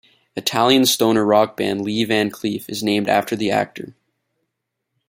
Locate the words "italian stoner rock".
0.35-1.55